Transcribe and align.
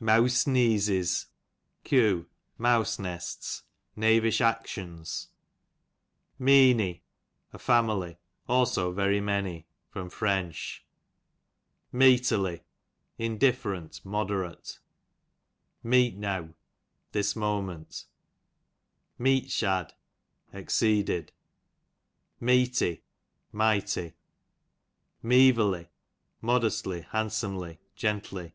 Meawse 0.00 0.46
neezes, 0.48 1.26
q. 1.84 2.26
mouse 2.58 2.96
nests^ 2.96 3.62
knavish 3.94 4.40
actions. 4.40 5.28
Meeny, 6.40 7.04
a 7.52 7.58
family; 7.60 8.18
also 8.48 8.90
very 8.90 9.20
mtmy. 9.20 9.66
Fr. 9.92 10.26
Meeterly, 11.96 12.62
indifferently^ 13.16 14.04
mode» 14.04 14.30
rate, 14.32 14.80
Meet 15.84 16.18
neavT, 16.18 16.54
this 17.12 17.36
moment. 17.36 18.06
Meet 19.20 19.52
shad, 19.52 19.94
exceeded. 20.52 21.30
Meety, 22.42 23.02
mighty, 23.52 24.14
Meeverly, 25.22 25.86
modestly, 26.40 27.02
hand' 27.02 27.30
somely^ 27.30 27.78
gently. 27.94 28.52